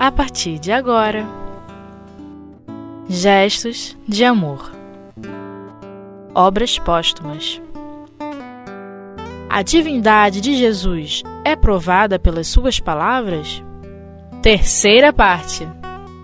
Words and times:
a 0.00 0.10
partir 0.10 0.58
de 0.58 0.72
agora. 0.72 1.26
Gestos 3.06 3.94
de 4.08 4.24
amor. 4.24 4.72
Obras 6.34 6.78
póstumas. 6.78 7.60
A 9.50 9.62
divindade 9.62 10.40
de 10.40 10.56
Jesus 10.56 11.22
é 11.44 11.54
provada 11.54 12.18
pelas 12.18 12.46
suas 12.46 12.80
palavras? 12.80 13.62
Terceira 14.40 15.12
parte. 15.12 15.68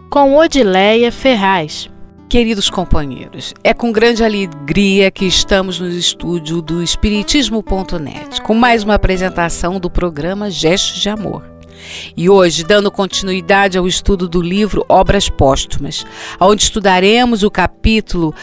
Com 0.08 0.39
Odileia 0.39 1.13
Ferraz. 1.13 1.90
Queridos 2.31 2.71
companheiros, 2.71 3.53
é 3.63 3.75
com 3.75 3.93
grande 3.93 4.25
alegria 4.25 5.11
que 5.11 5.27
estamos 5.27 5.79
no 5.79 5.89
estúdio 5.89 6.63
do 6.63 6.82
Espiritismo.net 6.82 8.40
com 8.40 8.54
mais 8.54 8.82
uma 8.82 8.95
apresentação 8.95 9.79
do 9.79 9.90
programa 9.90 10.50
Gestos 10.50 10.99
de 10.99 11.11
Amor. 11.11 11.56
E 12.16 12.29
hoje, 12.29 12.64
dando 12.64 12.90
continuidade 12.90 13.79
ao 13.79 13.86
estudo 13.86 14.29
do 14.29 14.40
livro 14.40 14.84
Obras 14.89 15.29
Póstumas, 15.29 16.04
onde 16.40 16.62
estudaremos 16.62 17.43
o 17.43 17.50
capítulo 17.50 18.34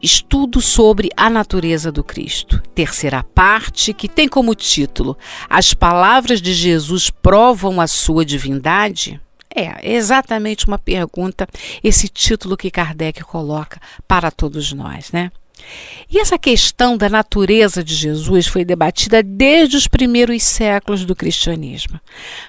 Estudo 0.00 0.60
sobre 0.60 1.08
a 1.16 1.28
natureza 1.28 1.90
do 1.90 2.04
Cristo. 2.04 2.62
Terceira 2.72 3.24
parte, 3.24 3.92
que 3.92 4.08
tem 4.08 4.28
como 4.28 4.54
título 4.54 5.18
As 5.50 5.74
palavras 5.74 6.40
de 6.40 6.52
Jesus 6.52 7.10
provam 7.10 7.80
a 7.80 7.86
sua 7.88 8.24
divindade? 8.24 9.20
É 9.52 9.92
exatamente 9.92 10.68
uma 10.68 10.78
pergunta, 10.78 11.48
esse 11.82 12.06
título 12.06 12.56
que 12.56 12.70
Kardec 12.70 13.24
coloca 13.24 13.80
para 14.06 14.30
todos 14.30 14.72
nós, 14.72 15.10
né? 15.10 15.32
E 16.10 16.18
essa 16.18 16.38
questão 16.38 16.96
da 16.96 17.08
natureza 17.08 17.84
de 17.84 17.94
Jesus 17.94 18.46
foi 18.46 18.64
debatida 18.64 19.22
desde 19.22 19.76
os 19.76 19.86
primeiros 19.86 20.42
séculos 20.42 21.04
do 21.04 21.14
cristianismo, 21.14 22.00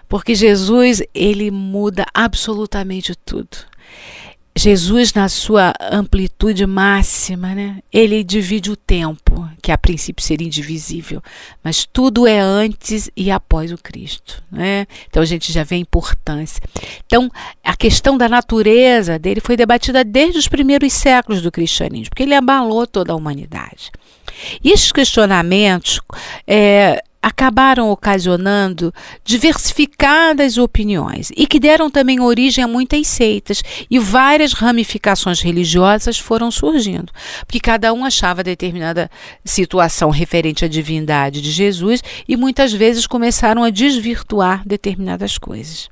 porque 0.08 0.34
Jesus 0.34 1.02
ele 1.14 1.52
muda 1.52 2.06
absolutamente 2.14 3.14
tudo. 3.16 3.58
Jesus, 4.60 5.14
na 5.14 5.30
sua 5.30 5.74
amplitude 5.90 6.66
máxima, 6.66 7.56
né, 7.56 7.78
ele 7.94 8.26
divide 8.26 8.70
o 8.70 8.76
tempo, 8.76 9.50
que 9.62 9.72
a 9.72 9.78
princípio 9.78 10.22
seria 10.22 10.46
indivisível, 10.46 11.24
mas 11.64 11.86
tudo 11.86 12.28
é 12.28 12.42
antes 12.42 13.10
e 13.16 13.32
após 13.32 13.72
o 13.72 13.78
Cristo. 13.78 14.44
Né? 14.52 14.86
Então 15.08 15.24
a 15.24 15.26
gente 15.26 15.54
já 15.54 15.64
vê 15.64 15.76
a 15.76 15.80
importância. 15.80 16.62
Então, 17.06 17.32
a 17.64 17.74
questão 17.74 18.18
da 18.18 18.28
natureza 18.28 19.18
dele 19.18 19.40
foi 19.40 19.56
debatida 19.56 20.04
desde 20.04 20.38
os 20.38 20.50
primeiros 20.50 20.92
séculos 20.92 21.42
do 21.42 21.54
cristianismo, 21.54 22.10
porque 22.10 22.24
ele 22.24 22.36
abalou 22.36 22.86
toda 22.86 23.14
a 23.14 23.16
humanidade. 23.16 23.94
E 24.62 24.72
esses 24.72 24.92
questionamentos 24.92 26.02
é, 26.46 27.02
acabaram 27.22 27.90
ocasionando 27.90 28.94
diversificadas 29.24 30.58
opiniões 30.58 31.32
e 31.36 31.46
que 31.46 31.60
deram 31.60 31.90
também 31.90 32.20
origem 32.20 32.64
a 32.64 32.68
muitas 32.68 33.08
seitas 33.08 33.62
e 33.90 34.00
várias 34.00 34.54
ramificações 34.54 35.42
religiosas 35.42 36.18
foram 36.18 36.50
surgindo, 36.50 37.12
porque 37.46 37.60
cada 37.60 37.94
um 37.94 38.06
achava 38.06 38.44
determinada 38.44 39.10
situação 39.44 40.10
referente 40.10 40.64
à 40.64 40.68
divindade 40.68 41.42
de 41.42 41.52
Jesus 41.52 42.02
e 42.28 42.38
muitas 42.38 42.72
vezes 42.72 43.06
começaram 43.06 43.64
a 43.64 43.70
desvirtuar 43.70 44.66
determinadas 44.66 45.38
coisas. 45.38 45.90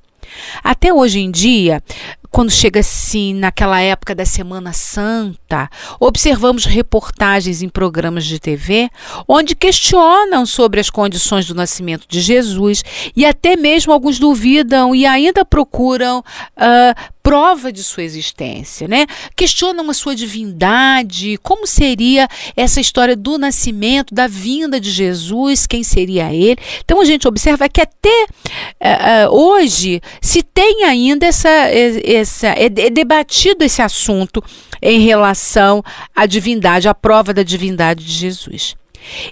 Até 0.64 0.94
hoje 0.94 1.20
em 1.20 1.31
dia, 1.31 1.81
quando 2.30 2.52
chega 2.52 2.81
assim 2.81 3.33
naquela 3.33 3.81
época 3.81 4.14
da 4.14 4.25
Semana 4.25 4.73
Santa, 4.73 5.70
observamos 6.00 6.66
reportagens 6.66 7.61
em 7.61 7.70
programas 7.70 8.25
de 8.25 8.39
TV 8.39 8.89
onde 9.28 9.55
questionam 9.55 10.45
sobre 10.45 10.80
as 10.80 10.89
condições 10.89 11.48
do 11.48 11.55
nascimento 11.55 12.05
de 12.08 12.20
Jesus 12.20 12.83
e 13.16 13.25
até 13.25 13.55
mesmo 13.55 13.92
alguns 13.92 14.20
duvidam 14.20 14.94
e 14.94 15.05
ainda 15.05 15.45
procuram 15.45 16.20
uh, 16.20 17.17
prova 17.27 17.73
de 17.73 17.83
sua 17.83 18.04
existência, 18.04 18.88
né? 18.88 19.05
Questionam 19.36 19.89
a 19.89 19.93
sua 19.93 20.15
divindade, 20.15 21.38
como 21.43 21.67
seria 21.67 22.26
essa 22.55 22.80
história 22.80 23.17
do 23.17 23.38
nascimento, 23.38 24.15
da 24.15 24.27
vinda 24.27 24.80
de 24.80 24.89
Jesus, 24.89 25.67
quem 25.67 25.83
seria 25.83 26.33
ele. 26.33 26.55
Então 26.86 27.02
a 27.02 27.04
gente 27.04 27.27
observa 27.27 27.67
que 27.67 27.82
até 27.82 28.27
uh, 28.30 29.30
hoje 29.30 29.99
se 30.21 30.42
tem 30.42 30.86
ainda 30.86 31.26
essa, 31.26 31.49
essa 31.49 32.48
é, 32.48 32.67
é 32.67 32.89
debatido 32.89 33.66
esse 33.66 33.82
assunto 33.82 34.42
em 34.82 35.02
relação 35.02 35.83
à 36.16 36.26
divindade, 36.26 36.87
à 36.87 36.95
prova 36.95 37.33
da 37.33 37.43
divindade 37.43 38.05
de 38.05 38.14
Jesus. 38.14 38.73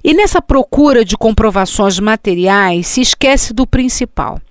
E 0.03 0.13
nessa 0.13 0.41
procura 0.41 1.05
de 1.05 1.15
comprovações 1.15 1.97
materiais 1.97 2.87
se 2.87 2.99
esquece 2.99 3.53
do 3.53 3.65
principal 3.65 4.41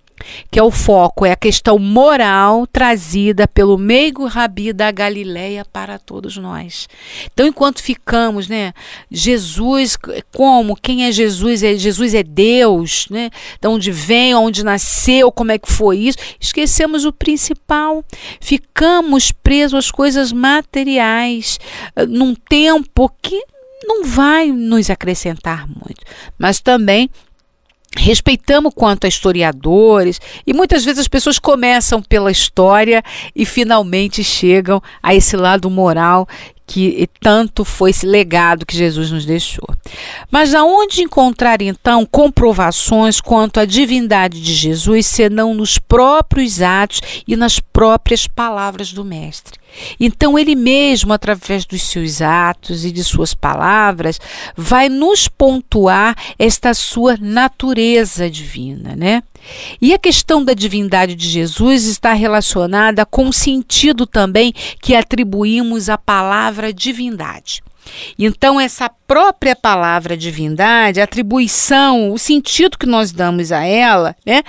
que 0.50 0.58
é 0.58 0.62
o 0.62 0.70
foco, 0.70 1.26
é 1.26 1.32
a 1.32 1.36
questão 1.36 1.78
moral 1.78 2.66
trazida 2.66 3.46
pelo 3.46 3.76
meigo 3.76 4.26
rabi 4.26 4.72
da 4.72 4.90
Galileia 4.90 5.64
para 5.64 5.98
todos 5.98 6.36
nós. 6.36 6.88
Então, 7.32 7.46
enquanto 7.46 7.82
ficamos, 7.82 8.48
né, 8.48 8.72
Jesus, 9.10 9.96
como, 10.32 10.76
quem 10.76 11.04
é 11.04 11.12
Jesus? 11.12 11.62
É, 11.62 11.76
Jesus 11.76 12.14
é 12.14 12.22
Deus, 12.22 13.06
né? 13.10 13.30
De 13.60 13.68
onde 13.68 13.90
vem, 13.90 14.34
onde 14.34 14.64
nasceu, 14.64 15.30
como 15.32 15.52
é 15.52 15.58
que 15.58 15.70
foi 15.70 15.98
isso? 15.98 16.18
Esquecemos 16.40 17.04
o 17.04 17.12
principal. 17.12 18.04
Ficamos 18.40 19.32
presos 19.32 19.86
às 19.86 19.90
coisas 19.90 20.32
materiais, 20.32 21.58
eh, 21.96 22.06
num 22.06 22.34
tempo 22.34 23.10
que 23.20 23.42
não 23.86 24.04
vai 24.04 24.50
nos 24.50 24.88
acrescentar 24.88 25.66
muito, 25.68 26.02
mas 26.38 26.60
também 26.60 27.10
respeitamos 27.96 28.72
quanto 28.74 29.04
a 29.04 29.08
historiadores 29.08 30.20
e 30.46 30.52
muitas 30.52 30.84
vezes 30.84 31.00
as 31.00 31.08
pessoas 31.08 31.38
começam 31.38 32.02
pela 32.02 32.30
história 32.30 33.02
e 33.34 33.44
finalmente 33.44 34.22
chegam 34.24 34.82
a 35.02 35.14
esse 35.14 35.36
lado 35.36 35.70
moral 35.70 36.28
que 36.66 37.08
tanto 37.20 37.64
foi 37.64 37.90
esse 37.90 38.06
legado 38.06 38.64
que 38.64 38.76
Jesus 38.76 39.10
nos 39.10 39.24
deixou. 39.24 39.68
Mas 40.30 40.54
aonde 40.54 41.02
encontrar 41.02 41.60
então 41.60 42.06
comprovações 42.06 43.20
quanto 43.20 43.60
à 43.60 43.64
divindade 43.64 44.40
de 44.40 44.54
Jesus, 44.54 45.06
senão 45.06 45.54
nos 45.54 45.78
próprios 45.78 46.62
atos 46.62 47.00
e 47.28 47.36
nas 47.36 47.60
próprias 47.60 48.26
palavras 48.26 48.92
do 48.92 49.04
Mestre? 49.04 49.58
Então, 49.98 50.38
ele 50.38 50.54
mesmo, 50.54 51.12
através 51.12 51.64
dos 51.64 51.82
seus 51.82 52.22
atos 52.22 52.84
e 52.84 52.92
de 52.92 53.02
suas 53.02 53.34
palavras, 53.34 54.20
vai 54.56 54.88
nos 54.88 55.26
pontuar 55.28 56.16
esta 56.38 56.72
sua 56.74 57.16
natureza 57.16 58.30
divina, 58.30 58.94
né? 58.94 59.22
E 59.80 59.92
a 59.92 59.98
questão 59.98 60.44
da 60.44 60.54
divindade 60.54 61.14
de 61.14 61.28
Jesus 61.28 61.84
está 61.84 62.12
relacionada 62.12 63.04
com 63.04 63.28
o 63.28 63.32
sentido 63.32 64.06
também 64.06 64.52
que 64.80 64.94
atribuímos 64.94 65.88
à 65.88 65.98
palavra 65.98 66.72
divindade. 66.72 67.62
Então, 68.18 68.58
essa 68.58 68.88
própria 68.88 69.54
palavra 69.54 70.16
divindade, 70.16 71.00
a 71.00 71.04
atribuição, 71.04 72.12
o 72.12 72.18
sentido 72.18 72.78
que 72.78 72.86
nós 72.86 73.12
damos 73.12 73.52
a 73.52 73.62
ela, 73.64 74.16
né, 74.24 74.42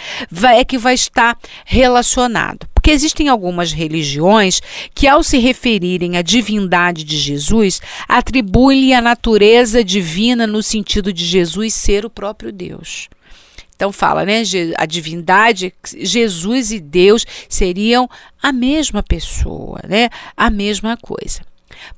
é 0.57 0.63
que 0.63 0.77
vai 0.77 0.93
estar 0.93 1.37
relacionado. 1.65 2.67
Porque 2.73 2.91
existem 2.91 3.27
algumas 3.27 3.71
religiões 3.71 4.61
que, 4.93 5.07
ao 5.07 5.23
se 5.23 5.37
referirem 5.37 6.17
à 6.17 6.21
divindade 6.21 7.03
de 7.03 7.17
Jesus, 7.17 7.81
atribuem-lhe 8.07 8.93
a 8.93 9.01
natureza 9.01 9.83
divina 9.83 10.45
no 10.45 10.61
sentido 10.61 11.11
de 11.11 11.25
Jesus 11.25 11.73
ser 11.73 12.05
o 12.05 12.09
próprio 12.09 12.51
Deus. 12.51 13.09
Então 13.75 13.91
fala, 13.91 14.25
né? 14.25 14.41
A 14.77 14.85
divindade, 14.85 15.73
Jesus 15.97 16.71
e 16.71 16.79
Deus 16.79 17.25
seriam 17.49 18.09
a 18.41 18.51
mesma 18.51 19.03
pessoa, 19.03 19.81
né? 19.87 20.09
A 20.35 20.49
mesma 20.49 20.97
coisa. 20.97 21.41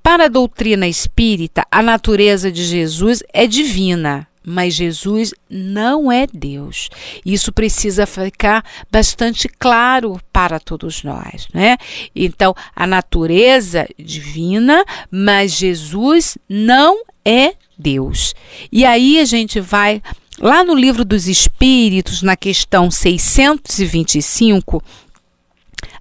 Para 0.01 0.25
a 0.25 0.29
doutrina 0.29 0.87
espírita, 0.87 1.65
a 1.69 1.81
natureza 1.81 2.51
de 2.51 2.63
Jesus 2.63 3.21
é 3.31 3.45
divina, 3.45 4.27
mas 4.43 4.73
Jesus 4.73 5.33
não 5.49 6.11
é 6.11 6.25
Deus. 6.25 6.89
Isso 7.25 7.51
precisa 7.51 8.05
ficar 8.05 8.63
bastante 8.89 9.47
claro 9.47 10.19
para 10.31 10.59
todos 10.59 11.03
nós, 11.03 11.47
né? 11.53 11.77
Então, 12.15 12.55
a 12.75 12.87
natureza 12.87 13.87
divina, 13.99 14.83
mas 15.11 15.51
Jesus 15.51 16.37
não 16.49 17.03
é 17.23 17.53
Deus. 17.77 18.33
E 18.71 18.85
aí 18.85 19.19
a 19.19 19.25
gente 19.25 19.59
vai 19.59 20.01
lá 20.39 20.63
no 20.63 20.75
livro 20.75 21.03
dos 21.03 21.27
Espíritos, 21.27 22.21
na 22.21 22.35
questão 22.35 22.89
625, 22.91 24.83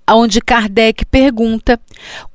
onde 0.08 0.40
Kardec 0.40 1.04
pergunta: 1.06 1.80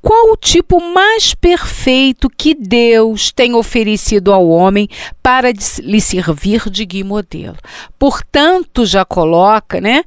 qual 0.01 0.31
o 0.31 0.38
tipo 0.38 0.81
mais 0.81 1.33
perfeito 1.33 2.30
que 2.30 2.53
Deus 2.53 3.31
tem 3.31 3.53
oferecido 3.53 4.33
ao 4.33 4.48
homem 4.48 4.88
para 5.21 5.51
lhe 5.51 6.01
servir 6.01 6.69
de 6.69 6.86
guia 6.86 7.06
modelo? 7.06 7.57
Portanto, 7.98 8.86
já 8.86 9.06
coloca, 9.06 9.80
né? 9.80 10.04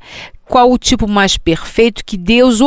Qual 0.46 0.70
o 0.70 0.78
tipo 0.78 1.08
mais 1.08 1.38
perfeito 1.38 2.04
que 2.04 2.18
Deus 2.18 2.58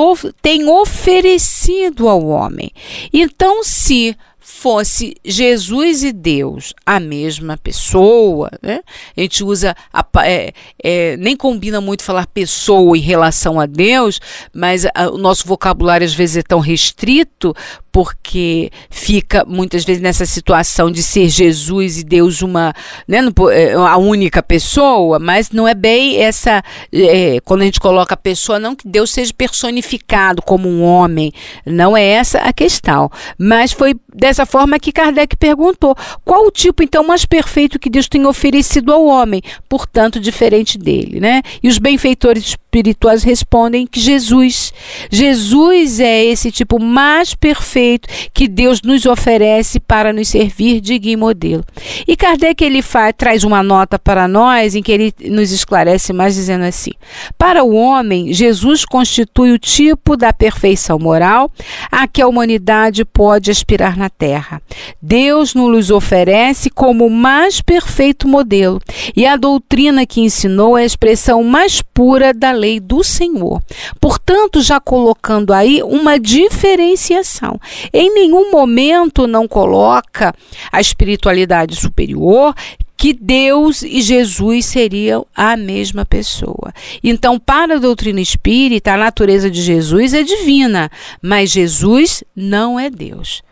tem 0.41 0.67
oferecido 0.67 2.09
ao 2.09 2.25
homem? 2.25 2.71
Então, 3.13 3.63
se 3.63 4.17
fosse 4.49 5.13
Jesus 5.25 6.03
e 6.03 6.13
Deus 6.13 6.73
a 6.85 7.01
mesma 7.01 7.57
pessoa, 7.57 8.49
né? 8.63 8.79
A 9.15 9.19
gente 9.19 9.43
usa, 9.43 9.75
a, 9.91 10.05
é, 10.23 10.53
é, 10.81 11.17
nem 11.17 11.35
combina 11.35 11.81
muito 11.81 12.01
falar 12.01 12.25
pessoa 12.27 12.97
em 12.97 13.01
relação 13.01 13.59
a 13.59 13.65
Deus, 13.65 14.21
mas 14.53 14.85
a, 14.95 15.09
o 15.11 15.17
nosso 15.17 15.45
vocabulário 15.45 16.05
às 16.05 16.13
vezes 16.13 16.37
é 16.37 16.41
tão 16.41 16.61
restrito 16.61 17.53
porque 17.97 18.69
fica 18.91 19.43
muitas 19.43 19.83
vezes 19.83 19.99
nessa 19.99 20.23
situação 20.23 20.91
de 20.91 21.01
ser 21.01 21.29
Jesus 21.29 21.97
e 21.97 22.03
Deus 22.03 22.43
uma, 22.43 22.71
né, 23.07 23.17
é, 23.51 23.73
a 23.73 23.97
única 23.97 24.43
pessoa, 24.43 25.17
mas 25.17 25.49
não 25.49 25.67
é 25.67 25.73
bem 25.73 26.21
essa, 26.21 26.61
é, 26.93 27.39
quando 27.43 27.63
a 27.63 27.65
gente 27.65 27.79
coloca 27.79 28.13
a 28.13 28.17
pessoa, 28.17 28.59
não 28.59 28.75
que 28.75 28.87
Deus 28.87 29.09
seja 29.09 29.33
personificado 29.35 30.43
como 30.43 30.69
um 30.69 30.83
homem, 30.83 31.33
não 31.65 31.97
é 31.97 32.03
essa 32.03 32.37
a 32.37 32.53
questão, 32.53 33.09
mas 33.35 33.71
foi 33.71 33.95
dessa 34.13 34.36
forma 34.45 34.79
que 34.79 34.91
Kardec 34.91 35.35
perguntou, 35.35 35.95
qual 36.23 36.45
o 36.45 36.51
tipo 36.51 36.83
então 36.83 37.05
mais 37.05 37.25
perfeito 37.25 37.79
que 37.79 37.89
Deus 37.89 38.07
tem 38.07 38.25
oferecido 38.25 38.93
ao 38.93 39.05
homem, 39.05 39.41
portanto 39.67 40.19
diferente 40.19 40.77
dele, 40.77 41.19
né? 41.19 41.41
E 41.61 41.67
os 41.67 41.77
benfeitores 41.77 42.55
espirituais 42.77 43.23
respondem 43.23 43.87
que 43.87 43.99
Jesus, 43.99 44.71
Jesus 45.09 45.99
é 45.99 46.23
esse 46.23 46.51
tipo 46.51 46.79
mais 46.79 47.33
perfeito 47.33 48.07
que 48.33 48.47
Deus 48.47 48.81
nos 48.81 49.05
oferece 49.05 49.79
para 49.79 50.13
nos 50.13 50.27
servir 50.29 50.79
de 50.79 50.97
guia 50.99 51.13
e 51.13 51.17
modelo. 51.17 51.63
E 52.07 52.15
Kardec 52.15 52.63
ele 52.63 52.81
faz, 52.81 53.13
traz 53.17 53.43
uma 53.43 53.63
nota 53.63 53.97
para 53.97 54.27
nós 54.27 54.75
em 54.75 54.83
que 54.83 54.91
ele 54.91 55.13
nos 55.25 55.51
esclarece 55.51 56.13
mais 56.13 56.35
dizendo 56.35 56.65
assim: 56.65 56.91
para 57.37 57.63
o 57.63 57.73
homem, 57.73 58.31
Jesus 58.31 58.85
constitui 58.85 59.51
o 59.51 59.59
tipo 59.59 60.15
da 60.15 60.31
perfeição 60.31 60.99
moral 60.99 61.51
a 61.91 62.07
que 62.07 62.21
a 62.21 62.27
humanidade 62.27 63.03
pode 63.03 63.49
aspirar 63.49 63.97
na 63.97 64.09
Terra. 64.09 64.61
Deus 65.01 65.55
nos 65.55 65.89
oferece 65.89 66.69
como 66.69 67.07
o 67.07 67.11
mais 67.11 67.61
perfeito 67.61 68.27
modelo, 68.27 68.79
e 69.15 69.25
a 69.25 69.35
doutrina 69.35 70.05
que 70.05 70.21
ensinou 70.21 70.77
é 70.77 70.83
a 70.83 70.85
expressão 70.85 71.43
mais 71.43 71.81
pura 71.81 72.33
da 72.33 72.51
lei 72.51 72.66
do 72.79 73.03
Senhor. 73.03 73.61
Portanto, 73.99 74.61
já 74.61 74.79
colocando 74.79 75.53
aí 75.53 75.81
uma 75.81 76.19
diferenciação. 76.19 77.59
Em 77.93 78.13
nenhum 78.13 78.51
momento 78.51 79.27
não 79.27 79.47
coloca 79.47 80.33
a 80.71 80.81
espiritualidade 80.81 81.75
superior 81.75 82.53
que 82.97 83.13
Deus 83.13 83.83
e 83.83 84.01
Jesus 84.01 84.65
seriam 84.65 85.25
a 85.35 85.55
mesma 85.55 86.03
pessoa. 86.03 86.73
Então, 87.03 87.39
para 87.39 87.75
a 87.75 87.79
doutrina 87.79 88.19
espírita, 88.19 88.93
a 88.93 88.97
natureza 88.97 89.51
de 89.51 89.61
Jesus 89.61 90.13
é 90.15 90.23
divina, 90.23 90.89
mas 91.21 91.51
Jesus 91.51 92.23
não 92.35 92.79
é 92.79 92.89
Deus. 92.89 93.43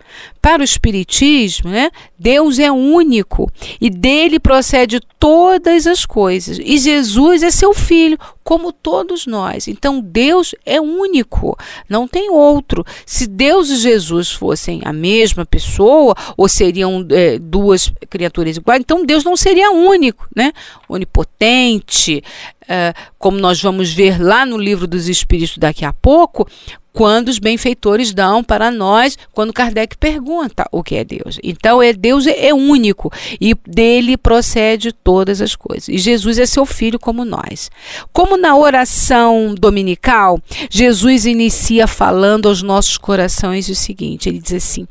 Para 0.42 0.62
o 0.62 0.66
Espiritismo, 0.66 1.70
né, 1.70 1.90
Deus 2.18 2.60
é 2.60 2.72
único 2.72 3.52
e 3.82 3.90
dele 3.90 4.40
procede 4.40 5.00
todas 5.20 5.88
as 5.88 6.06
coisas. 6.06 6.60
E 6.60 6.78
Jesus 6.78 7.44
é 7.44 7.50
seu 7.50 7.74
filho, 7.74 8.18
como 8.44 8.72
todos 8.72 9.26
nós. 9.26 9.68
Então 9.68 10.00
Deus 10.00 10.54
é 10.66 10.80
único, 10.80 11.58
não 11.90 12.08
tem 12.08 12.30
outro. 12.30 12.86
Se 13.06 13.26
Deus 13.26 13.70
e 13.70 13.78
Jesus 13.78 14.32
fossem 14.32 14.82
a 14.86 14.94
mesma 14.94 15.46
pessoa, 15.46 16.16
ou 16.38 16.48
seriam 16.48 17.06
é, 17.10 17.40
duas 17.40 17.92
criaturas 18.10 18.58
iguais, 18.58 18.80
então 18.80 19.04
Deus 19.04 19.24
não 19.24 19.36
seria 19.36 19.72
único, 19.72 20.28
né? 20.36 20.54
Onipotente, 20.88 22.24
é, 22.68 22.94
como 23.18 23.38
nós 23.38 23.62
vamos 23.62 23.92
ver 23.92 24.22
lá 24.22 24.46
no 24.46 24.58
livro 24.58 24.86
dos 24.88 25.08
Espíritos 25.08 25.58
daqui 25.58 25.84
a 25.84 25.94
pouco, 25.94 26.48
quando 26.96 27.28
os 27.28 27.40
benfeitores 27.40 28.14
dão 28.14 28.42
para 28.42 28.72
nós, 28.72 29.18
quando 29.34 29.52
Kardec 29.52 29.98
pergunta 29.98 30.66
o 30.72 30.82
que 30.82 30.96
é 30.96 31.04
Deus. 31.04 31.38
Então, 31.44 31.84
é 31.84 31.92
Deus 31.92 32.26
é 32.26 32.54
único 32.54 33.12
e 33.40 33.54
dele 33.68 34.16
procede 34.16 34.94
todas 34.94 35.42
as 35.42 35.58
coisas. 35.58 35.90
E 35.90 35.98
Jesus 35.98 36.40
é 36.40 36.46
seu 36.46 36.66
filho 36.66 36.98
como 36.98 37.26
nós. 37.26 37.70
Como 38.14 38.38
na 38.38 38.56
oração 38.56 39.54
dominical, 39.54 40.40
Jesus 40.72 41.26
inicia 41.26 41.86
falando 41.86 42.48
aos 42.48 42.62
nossos 42.62 42.98
corações 42.98 43.68
o 43.68 43.76
seguinte, 43.76 44.30
ele 44.30 44.40
diz 44.40 44.54
assim: 44.54 44.88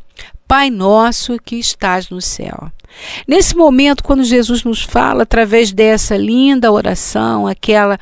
Pai 0.47 0.69
nosso 0.69 1.39
que 1.43 1.57
estás 1.57 2.11
no 2.11 2.21
céu. 2.21 2.71
Nesse 3.27 3.57
momento, 3.57 4.05
quando 4.05 4.23
Jesus 4.23 4.63
nos 4.63 4.83
fala 4.83 5.23
através 5.23 5.73
dessa 5.73 6.19
linda 6.19 6.71
oração, 6.71 7.47
aquela 7.47 7.99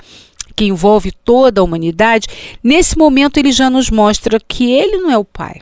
que 0.62 0.69
envolve 0.69 1.11
toda 1.25 1.61
a 1.61 1.64
humanidade, 1.64 2.29
nesse 2.62 2.97
momento 2.97 3.37
ele 3.38 3.50
já 3.50 3.69
nos 3.69 3.91
mostra 3.91 4.38
que 4.38 4.70
ele 4.70 4.99
não 4.99 5.11
é 5.11 5.19
o 5.19 5.25
Pai. 5.25 5.61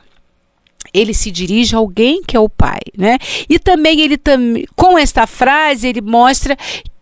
Ele 0.93 1.14
se 1.14 1.31
dirige 1.31 1.75
a 1.75 1.79
alguém 1.79 2.23
que 2.23 2.37
é 2.37 2.41
o 2.41 2.49
Pai, 2.49 2.81
né? 2.97 3.17
E 3.49 3.58
também 3.58 4.00
ele 4.00 4.20
com 4.76 4.99
esta 4.99 5.26
frase 5.26 5.88
ele 5.88 6.00
mostra 6.00 6.56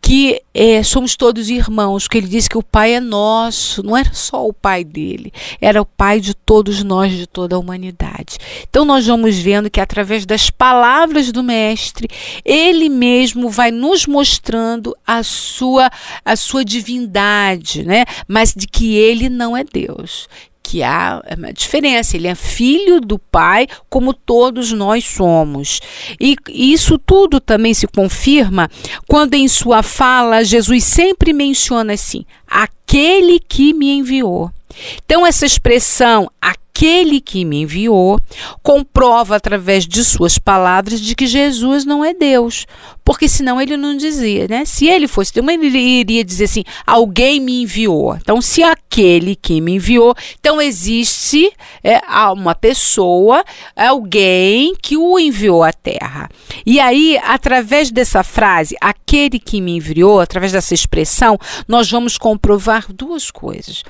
que 0.09 0.41
é, 0.55 0.83
somos 0.83 1.15
todos 1.17 1.51
irmãos, 1.51 2.09
que 2.09 2.17
ele 2.17 2.27
disse 2.27 2.49
que 2.49 2.57
o 2.57 2.63
Pai 2.63 2.95
é 2.95 3.01
nosso, 3.01 3.83
não 3.83 3.95
era 3.95 4.15
só 4.15 4.49
o 4.49 4.55
Pai 4.55 4.83
dele, 4.83 5.31
era 5.61 5.83
o 5.83 5.85
Pai 5.85 6.19
de 6.19 6.33
todos 6.33 6.83
nós, 6.83 7.13
de 7.13 7.27
toda 7.27 7.57
a 7.57 7.59
humanidade. 7.59 8.39
Então 8.67 8.87
nós 8.87 9.07
vamos 9.07 9.37
vendo 9.37 9.69
que 9.69 9.83
através 9.83 10.25
das 10.25 10.49
palavras 10.49 11.31
do 11.31 11.43
Mestre, 11.43 12.09
ele 12.43 12.89
mesmo 12.89 13.51
vai 13.51 13.71
nos 13.71 14.07
mostrando 14.07 14.97
a 15.07 15.23
sua, 15.23 15.91
a 16.25 16.35
sua 16.37 16.65
divindade, 16.65 17.83
né? 17.83 18.07
mas 18.27 18.55
de 18.57 18.67
que 18.67 18.97
ele 18.97 19.29
não 19.29 19.55
é 19.55 19.63
Deus, 19.63 20.27
que 20.69 20.83
há 20.83 21.23
uma 21.39 21.51
diferença. 21.51 22.15
Ele 22.15 22.29
é 22.29 22.35
filho 22.35 23.01
do 23.01 23.19
Pai, 23.19 23.67
como 23.89 24.13
todos 24.13 24.71
nós 24.71 25.03
somos. 25.03 25.81
E 26.21 26.37
isso 26.51 26.99
tudo 26.99 27.41
também 27.41 27.73
se 27.73 27.87
confirma 27.87 28.71
quando, 29.09 29.33
em 29.33 29.49
sua 29.49 29.83
fala, 29.83 30.45
Jesus 30.45 30.85
sempre 30.85 31.33
menciona 31.33 31.95
assim: 31.95 32.27
aquele 32.47 33.41
que 33.41 33.73
me 33.73 33.91
enviou. 33.91 34.51
Então, 35.05 35.27
essa 35.27 35.47
expressão, 35.47 36.31
aquele 36.41 37.21
que 37.21 37.45
me 37.45 37.63
enviou, 37.63 38.21
comprova 38.63 39.35
através 39.35 39.85
de 39.85 40.05
suas 40.05 40.39
palavras 40.39 41.01
de 41.01 41.15
que 41.17 41.27
Jesus 41.27 41.85
não 41.85 42.05
é 42.05 42.15
Deus. 42.15 42.67
Porque 43.05 43.29
senão 43.29 43.61
ele 43.61 43.77
não 43.77 43.97
dizia, 43.97 44.47
né? 44.49 44.65
Se 44.65 44.87
ele 44.87 45.09
fosse 45.09 45.33
Deus, 45.33 45.49
ele 45.49 45.79
iria 45.79 46.23
dizer 46.23 46.45
assim: 46.45 46.63
alguém 46.87 47.41
me 47.41 47.63
enviou. 47.63 48.15
Então, 48.15 48.41
se 48.41 48.63
aquele 48.63 49.35
que 49.35 49.61
me 49.61 49.77
enviou, 49.77 50.15
então 50.39 50.61
existe 50.61 51.51
é, 51.83 52.01
uma 52.33 52.55
pessoa, 52.55 53.43
alguém 53.75 54.75
que 54.81 54.97
o 54.97 55.19
enviou 55.19 55.65
à 55.65 55.73
terra. 55.73 56.29
E 56.65 56.79
aí, 56.79 57.19
através 57.25 57.91
dessa 57.91 58.23
frase, 58.23 58.77
aquele 58.81 59.39
que 59.39 59.61
me 59.61 59.73
enviou, 59.79 60.21
através 60.21 60.53
dessa 60.53 60.75
expressão, 60.75 61.39
nós 61.67 61.91
vamos 61.91 62.19
comprovar 62.19 62.93
duas 62.93 63.31
coisas. 63.31 63.83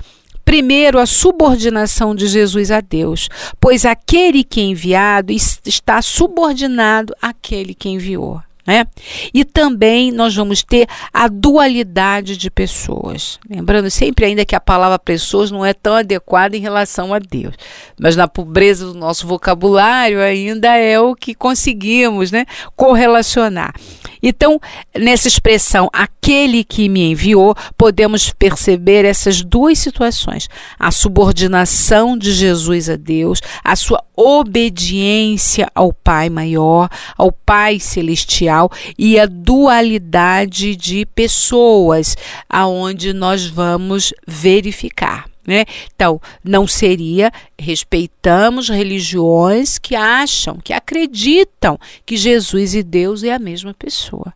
Primeiro, 0.48 0.98
a 0.98 1.04
subordinação 1.04 2.14
de 2.14 2.26
Jesus 2.26 2.70
a 2.70 2.80
Deus, 2.80 3.28
pois 3.60 3.84
aquele 3.84 4.42
que 4.42 4.62
é 4.62 4.64
enviado 4.64 5.30
está 5.30 6.00
subordinado 6.00 7.14
àquele 7.20 7.74
que 7.74 7.90
enviou. 7.90 8.40
Né? 8.66 8.86
E 9.32 9.44
também 9.44 10.10
nós 10.10 10.34
vamos 10.34 10.62
ter 10.62 10.86
a 11.12 11.28
dualidade 11.28 12.34
de 12.34 12.50
pessoas. 12.50 13.38
Lembrando 13.48 13.90
sempre 13.90 14.24
ainda 14.24 14.44
que 14.44 14.56
a 14.56 14.60
palavra 14.60 14.98
pessoas 14.98 15.50
não 15.50 15.66
é 15.66 15.74
tão 15.74 15.94
adequada 15.94 16.56
em 16.56 16.60
relação 16.60 17.12
a 17.12 17.18
Deus, 17.18 17.54
mas 18.00 18.16
na 18.16 18.26
pobreza 18.26 18.86
do 18.86 18.94
nosso 18.94 19.26
vocabulário 19.26 20.22
ainda 20.22 20.74
é 20.76 20.98
o 20.98 21.14
que 21.14 21.34
conseguimos 21.34 22.32
né, 22.32 22.46
correlacionar. 22.74 23.74
Então, 24.22 24.60
nessa 24.96 25.28
expressão, 25.28 25.88
aquele 25.92 26.64
que 26.64 26.88
me 26.88 27.12
enviou, 27.12 27.54
podemos 27.76 28.30
perceber 28.30 29.04
essas 29.04 29.42
duas 29.42 29.78
situações: 29.78 30.48
a 30.78 30.90
subordinação 30.90 32.16
de 32.16 32.32
Jesus 32.32 32.90
a 32.90 32.96
Deus, 32.96 33.40
a 33.62 33.76
sua 33.76 34.02
obediência 34.16 35.70
ao 35.74 35.92
Pai 35.92 36.28
maior, 36.28 36.88
ao 37.16 37.30
Pai 37.30 37.78
celestial 37.78 38.70
e 38.98 39.18
a 39.18 39.26
dualidade 39.26 40.74
de 40.76 41.06
pessoas, 41.06 42.16
aonde 42.48 43.12
nós 43.12 43.46
vamos 43.46 44.12
verificar. 44.26 45.26
Né? 45.48 45.64
Então, 45.96 46.20
não 46.44 46.66
seria, 46.66 47.32
respeitamos 47.58 48.68
religiões 48.68 49.78
que 49.78 49.96
acham, 49.96 50.58
que 50.62 50.74
acreditam 50.74 51.80
que 52.04 52.18
Jesus 52.18 52.74
e 52.74 52.82
Deus 52.82 53.24
é 53.24 53.32
a 53.32 53.38
mesma 53.38 53.72
pessoa 53.72 54.34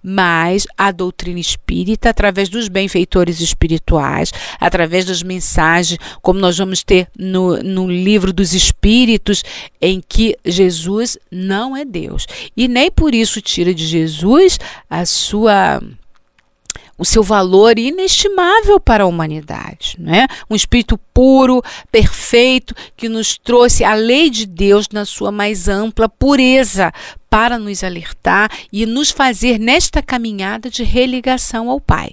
mas 0.00 0.68
a 0.78 0.92
doutrina 0.92 1.40
espírita, 1.40 2.08
através 2.08 2.48
dos 2.48 2.68
benfeitores 2.68 3.40
espirituais, 3.40 4.30
através 4.60 5.04
das 5.04 5.20
mensagens, 5.20 5.98
como 6.22 6.38
nós 6.38 6.56
vamos 6.56 6.84
ter 6.84 7.08
no, 7.18 7.56
no 7.56 7.90
livro 7.90 8.32
dos 8.32 8.54
Espíritos, 8.54 9.42
em 9.80 10.00
que 10.00 10.36
Jesus 10.44 11.18
não 11.28 11.76
é 11.76 11.84
Deus. 11.84 12.24
E 12.56 12.68
nem 12.68 12.88
por 12.88 13.12
isso 13.12 13.40
tira 13.40 13.74
de 13.74 13.84
Jesus 13.84 14.60
a 14.88 15.04
sua 15.04 15.82
o 16.96 17.04
seu 17.04 17.22
valor 17.22 17.78
inestimável 17.78 18.78
para 18.78 19.04
a 19.04 19.06
humanidade, 19.06 19.96
né? 19.98 20.26
Um 20.48 20.54
espírito 20.54 20.98
puro, 21.12 21.62
perfeito, 21.90 22.74
que 22.96 23.08
nos 23.08 23.36
trouxe 23.36 23.84
a 23.84 23.94
lei 23.94 24.30
de 24.30 24.46
Deus 24.46 24.88
na 24.92 25.04
sua 25.04 25.32
mais 25.32 25.68
ampla 25.68 26.08
pureza, 26.08 26.92
para 27.34 27.58
nos 27.58 27.82
alertar 27.82 28.48
e 28.72 28.86
nos 28.86 29.10
fazer 29.10 29.58
nesta 29.58 30.00
caminhada 30.00 30.70
de 30.70 30.84
religação 30.84 31.68
ao 31.68 31.80
Pai. 31.80 32.12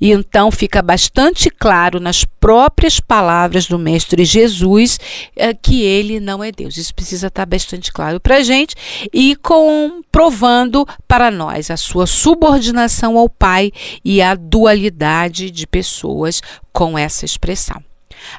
E 0.00 0.12
então 0.12 0.48
fica 0.52 0.80
bastante 0.80 1.50
claro 1.50 1.98
nas 1.98 2.24
próprias 2.24 3.00
palavras 3.00 3.66
do 3.66 3.76
Mestre 3.76 4.24
Jesus 4.24 5.00
eh, 5.34 5.52
que 5.54 5.82
ele 5.82 6.20
não 6.20 6.44
é 6.44 6.52
Deus. 6.52 6.76
Isso 6.76 6.94
precisa 6.94 7.26
estar 7.26 7.46
bastante 7.46 7.92
claro 7.92 8.20
para 8.20 8.36
a 8.36 8.42
gente 8.44 8.76
e 9.12 9.34
comprovando 9.34 10.86
para 11.08 11.32
nós 11.32 11.68
a 11.68 11.76
sua 11.76 12.06
subordinação 12.06 13.18
ao 13.18 13.28
Pai 13.28 13.72
e 14.04 14.22
a 14.22 14.36
dualidade 14.36 15.50
de 15.50 15.66
pessoas 15.66 16.40
com 16.72 16.96
essa 16.96 17.24
expressão. 17.24 17.89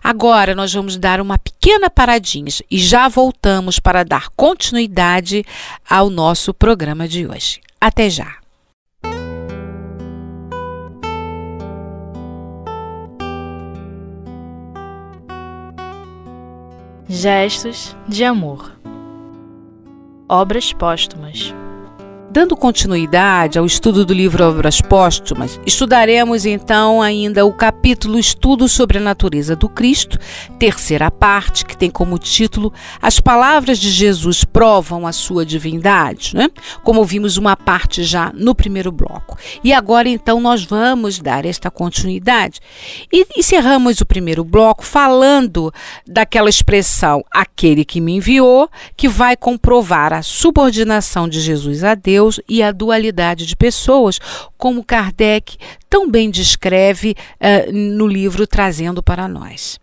Agora 0.03 0.55
nós 0.55 0.73
vamos 0.73 0.97
dar 0.97 1.21
uma 1.21 1.37
pequena 1.37 1.89
paradinha 1.89 2.51
e 2.69 2.77
já 2.77 3.07
voltamos 3.07 3.79
para 3.79 4.03
dar 4.03 4.29
continuidade 4.35 5.43
ao 5.89 6.09
nosso 6.09 6.53
programa 6.53 7.07
de 7.07 7.27
hoje. 7.27 7.61
Até 7.79 8.09
já! 8.09 8.41
Gestos 17.07 17.95
de 18.07 18.23
amor. 18.23 18.71
Obras 20.29 20.71
póstumas. 20.71 21.53
Dando 22.33 22.55
continuidade 22.55 23.59
ao 23.59 23.65
estudo 23.65 24.05
do 24.05 24.13
livro 24.13 24.41
Obras 24.45 24.79
Póstumas, 24.79 25.59
estudaremos 25.65 26.45
então 26.45 27.01
ainda 27.01 27.45
o 27.45 27.51
capítulo 27.51 28.17
Estudo 28.17 28.69
sobre 28.69 28.99
a 28.99 29.01
Natureza 29.01 29.53
do 29.53 29.67
Cristo, 29.67 30.17
terceira 30.57 31.11
parte, 31.11 31.65
que 31.65 31.75
tem 31.75 31.89
como 31.89 32.17
título 32.17 32.71
As 33.01 33.19
Palavras 33.19 33.77
de 33.77 33.89
Jesus 33.89 34.45
provam 34.45 35.05
a 35.05 35.11
sua 35.11 35.45
divindade, 35.45 36.33
né? 36.33 36.47
como 36.85 37.03
vimos 37.03 37.35
uma 37.35 37.57
parte 37.57 38.01
já 38.01 38.31
no 38.33 38.55
primeiro 38.55 38.93
bloco. 38.93 39.37
E 39.61 39.73
agora 39.73 40.07
então 40.07 40.39
nós 40.39 40.63
vamos 40.63 41.19
dar 41.19 41.45
esta 41.45 41.69
continuidade. 41.69 42.61
E 43.11 43.27
encerramos 43.35 43.99
o 43.99 44.05
primeiro 44.05 44.45
bloco 44.45 44.85
falando 44.85 45.69
daquela 46.07 46.49
expressão 46.49 47.25
aquele 47.29 47.83
que 47.83 47.99
me 47.99 48.15
enviou, 48.15 48.69
que 48.95 49.09
vai 49.09 49.35
comprovar 49.35 50.13
a 50.13 50.21
subordinação 50.21 51.27
de 51.27 51.41
Jesus 51.41 51.83
a 51.83 51.93
Deus 51.93 52.20
Deus 52.21 52.39
e 52.47 52.61
a 52.61 52.71
dualidade 52.71 53.47
de 53.47 53.55
pessoas, 53.55 54.19
como 54.57 54.83
Kardec 54.83 55.57
tão 55.89 56.09
bem 56.09 56.29
descreve 56.29 57.15
uh, 57.39 57.71
no 57.71 58.05
livro 58.05 58.45
Trazendo 58.45 59.01
para 59.01 59.27
Nós. 59.27 59.79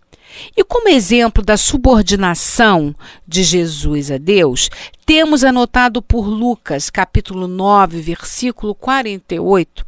E 0.56 0.62
como 0.62 0.88
exemplo 0.88 1.42
da 1.42 1.56
subordinação 1.56 2.94
de 3.26 3.42
Jesus 3.42 4.10
a 4.10 4.18
Deus, 4.18 4.70
temos 5.04 5.42
anotado 5.42 6.00
por 6.00 6.28
Lucas, 6.28 6.90
capítulo 6.90 7.48
9, 7.48 8.00
versículo 8.00 8.72
48, 8.74 9.84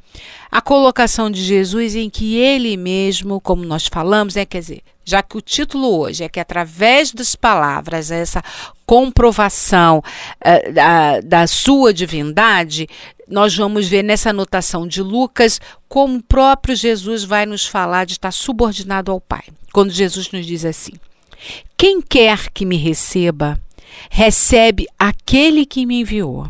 a 0.51 0.61
colocação 0.61 1.31
de 1.31 1.45
Jesus 1.45 1.95
em 1.95 2.11
que 2.11 2.37
ele 2.37 2.77
mesmo, 2.77 3.41
como 3.41 3.65
nós 3.65 3.87
falamos, 3.87 4.37
é, 4.37 4.45
quer 4.45 4.61
dizer, 4.61 4.83
já 5.11 5.23
que 5.23 5.37
o 5.37 5.41
título 5.41 5.99
hoje 5.99 6.23
é 6.23 6.29
que 6.29 6.39
através 6.39 7.13
das 7.13 7.35
palavras, 7.35 8.11
essa 8.11 8.43
comprovação 8.87 9.99
uh, 9.99 10.73
da, 10.73 11.21
da 11.21 11.47
sua 11.47 11.93
divindade, 11.93 12.89
nós 13.29 13.57
vamos 13.57 13.89
ver 13.89 14.03
nessa 14.03 14.31
anotação 14.31 14.87
de 14.87 15.03
Lucas 15.03 15.61
como 15.89 16.19
o 16.19 16.23
próprio 16.23 16.77
Jesus 16.77 17.25
vai 17.25 17.45
nos 17.45 17.67
falar 17.67 18.07
de 18.07 18.13
estar 18.13 18.33
subordinado 18.33 19.11
ao 19.11 19.21
Pai. 19.21 19.45
Quando 19.73 19.91
Jesus 19.91 20.31
nos 20.31 20.47
diz 20.47 20.65
assim: 20.65 20.93
Quem 21.77 22.01
quer 22.01 22.51
que 22.51 22.65
me 22.65 22.77
receba, 22.77 23.61
recebe 24.11 24.87
aquele 24.99 25.67
que 25.67 25.85
me 25.87 26.01
enviou. 26.01 26.49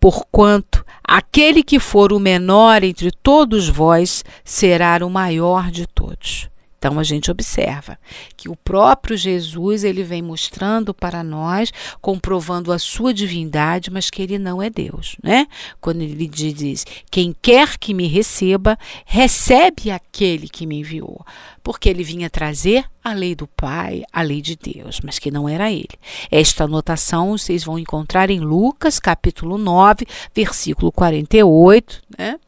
Porquanto 0.00 0.84
aquele 1.04 1.62
que 1.62 1.78
for 1.78 2.12
o 2.12 2.18
menor 2.18 2.82
entre 2.82 3.10
todos 3.22 3.68
vós 3.68 4.24
será 4.44 4.98
o 5.04 5.10
maior 5.10 5.70
de 5.70 5.86
todos. 5.86 6.51
Então 6.82 6.98
a 6.98 7.04
gente 7.04 7.30
observa 7.30 7.96
que 8.36 8.48
o 8.48 8.56
próprio 8.56 9.16
Jesus 9.16 9.84
ele 9.84 10.02
vem 10.02 10.20
mostrando 10.20 10.92
para 10.92 11.22
nós, 11.22 11.72
comprovando 12.00 12.72
a 12.72 12.78
sua 12.78 13.14
divindade, 13.14 13.88
mas 13.88 14.10
que 14.10 14.20
ele 14.20 14.36
não 14.36 14.60
é 14.60 14.68
Deus, 14.68 15.14
né? 15.22 15.46
Quando 15.80 16.02
ele 16.02 16.26
diz: 16.26 16.84
"Quem 17.08 17.36
quer 17.40 17.78
que 17.78 17.94
me 17.94 18.08
receba, 18.08 18.76
recebe 19.06 19.92
aquele 19.92 20.48
que 20.48 20.66
me 20.66 20.80
enviou", 20.80 21.24
porque 21.62 21.88
ele 21.88 22.02
vinha 22.02 22.28
trazer 22.28 22.84
a 23.04 23.12
lei 23.12 23.36
do 23.36 23.46
Pai, 23.46 24.02
a 24.12 24.20
lei 24.20 24.42
de 24.42 24.56
Deus, 24.56 24.98
mas 25.04 25.20
que 25.20 25.30
não 25.30 25.48
era 25.48 25.70
ele. 25.70 25.96
Esta 26.32 26.64
anotação 26.64 27.38
vocês 27.38 27.62
vão 27.62 27.78
encontrar 27.78 28.28
em 28.28 28.40
Lucas, 28.40 28.98
capítulo 28.98 29.56
9, 29.56 30.04
versículo 30.34 30.90
48, 30.90 32.02
né? 32.18 32.40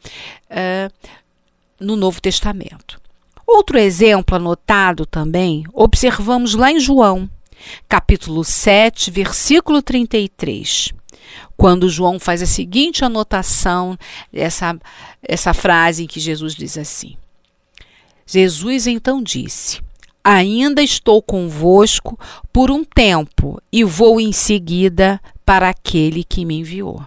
Uh, 0.51 1.15
no 1.79 1.95
Novo 1.95 2.21
Testamento. 2.21 3.04
Outro 3.47 3.79
exemplo 3.79 4.37
anotado 4.37 5.05
também, 5.05 5.65
observamos 5.73 6.55
lá 6.55 6.73
em 6.73 6.81
João, 6.81 7.29
capítulo 7.89 8.43
7, 8.43 9.11
versículo 9.11 9.83
33. 9.83 10.93
Quando 11.57 11.89
João 11.89 12.19
faz 12.19 12.43
a 12.43 12.47
seguinte 12.47 13.05
anotação, 13.05 13.97
essa, 14.33 14.77
essa 15.23 15.55
frase 15.55 16.05
em 16.05 16.07
que 16.07 16.19
Jesus 16.19 16.55
diz 16.55 16.77
assim: 16.77 17.17
Jesus 18.27 18.87
então 18.87 19.23
disse: 19.23 19.81
Ainda 20.23 20.83
estou 20.83 21.23
convosco 21.23 22.19
por 22.53 22.71
um 22.71 22.83
tempo 22.83 23.61
e 23.71 23.85
vou 23.85 24.21
em 24.21 24.33
seguida 24.33 25.21
para 25.45 25.69
aquele 25.69 26.25
que 26.25 26.45
me 26.45 26.59
enviou. 26.61 27.03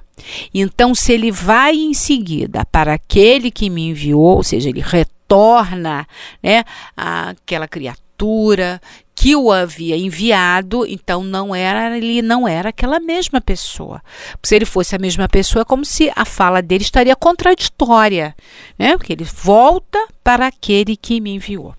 Então, 0.53 0.93
se 0.93 1.13
ele 1.13 1.31
vai 1.31 1.75
em 1.75 1.93
seguida 1.93 2.65
para 2.65 2.93
aquele 2.93 3.51
que 3.51 3.69
me 3.69 3.89
enviou, 3.89 4.37
ou 4.37 4.43
seja, 4.43 4.69
ele 4.69 4.81
retorna 4.81 5.16
torna 5.27 6.07
né, 6.41 6.63
aquela 6.95 7.67
criatura 7.67 8.81
que 9.15 9.35
o 9.35 9.51
havia 9.51 9.97
enviado, 9.97 10.85
então 10.85 11.23
não 11.23 11.53
era 11.55 11.97
ele 11.97 12.21
não 12.21 12.47
era 12.47 12.69
aquela 12.69 12.99
mesma 12.99 13.41
pessoa. 13.41 13.99
Se 14.43 14.55
ele 14.55 14.65
fosse 14.65 14.95
a 14.95 14.99
mesma 14.99 15.27
pessoa, 15.27 15.63
é 15.63 15.65
como 15.65 15.83
se 15.83 16.11
a 16.15 16.23
fala 16.23 16.61
dele 16.61 16.83
estaria 16.83 17.15
contraditória, 17.15 18.35
né? 18.77 18.95
Porque 18.95 19.13
ele 19.13 19.23
volta 19.23 19.99
para 20.23 20.45
aquele 20.45 20.95
que 20.95 21.19
me 21.19 21.31
enviou. 21.31 21.73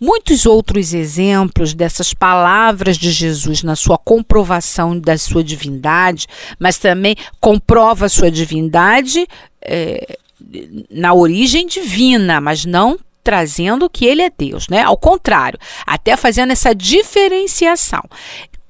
Muitos 0.00 0.46
outros 0.46 0.94
exemplos 0.94 1.74
dessas 1.74 2.14
palavras 2.14 2.96
de 2.96 3.10
Jesus 3.10 3.62
na 3.62 3.74
sua 3.74 3.98
comprovação 3.98 4.98
da 4.98 5.16
sua 5.18 5.42
divindade, 5.42 6.26
mas 6.58 6.78
também 6.78 7.16
comprova 7.40 8.06
a 8.06 8.08
sua 8.08 8.30
divindade 8.30 9.26
é, 9.60 10.18
na 10.90 11.14
origem 11.14 11.66
divina, 11.66 12.40
mas 12.40 12.64
não 12.64 12.98
trazendo 13.22 13.88
que 13.88 14.04
ele 14.04 14.22
é 14.22 14.30
Deus, 14.36 14.68
né? 14.68 14.82
Ao 14.82 14.96
contrário, 14.96 15.58
até 15.86 16.16
fazendo 16.16 16.50
essa 16.50 16.74
diferenciação. 16.74 18.02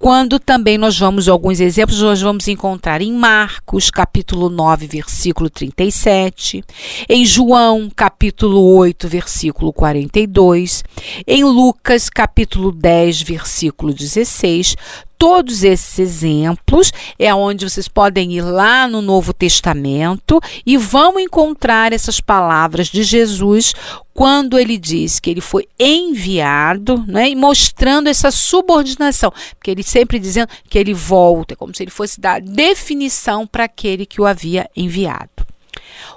Quando 0.02 0.40
também 0.40 0.76
nós 0.76 0.98
vamos, 0.98 1.28
alguns 1.28 1.60
exemplos, 1.60 2.02
nós 2.02 2.20
vamos 2.20 2.48
encontrar 2.48 3.00
em 3.00 3.12
Marcos, 3.12 3.88
capítulo 3.88 4.48
9, 4.48 4.88
versículo 4.88 5.48
37, 5.48 6.64
em 7.08 7.24
João, 7.24 7.88
capítulo 7.94 8.60
8, 8.78 9.06
versículo 9.06 9.72
42, 9.72 10.82
em 11.24 11.44
Lucas, 11.44 12.10
capítulo 12.10 12.72
10, 12.72 13.22
versículo 13.22 13.94
16, 13.94 14.74
todos 15.22 15.62
esses 15.62 16.00
exemplos 16.00 16.92
é 17.16 17.32
onde 17.32 17.70
vocês 17.70 17.86
podem 17.86 18.32
ir 18.32 18.40
lá 18.40 18.88
no 18.88 19.00
Novo 19.00 19.32
Testamento 19.32 20.40
e 20.66 20.76
vão 20.76 21.16
encontrar 21.16 21.92
essas 21.92 22.20
palavras 22.20 22.88
de 22.88 23.04
Jesus 23.04 23.72
quando 24.12 24.58
ele 24.58 24.76
diz 24.76 25.20
que 25.20 25.30
ele 25.30 25.40
foi 25.40 25.68
enviado, 25.78 27.04
né, 27.06 27.30
e 27.30 27.36
mostrando 27.36 28.08
essa 28.08 28.32
subordinação, 28.32 29.32
porque 29.54 29.70
ele 29.70 29.84
sempre 29.84 30.18
dizendo 30.18 30.48
que 30.68 30.76
ele 30.76 30.92
volta, 30.92 31.54
como 31.54 31.72
se 31.72 31.84
ele 31.84 31.92
fosse 31.92 32.20
dar 32.20 32.40
definição 32.40 33.46
para 33.46 33.62
aquele 33.62 34.04
que 34.04 34.20
o 34.20 34.26
havia 34.26 34.68
enviado. 34.76 35.51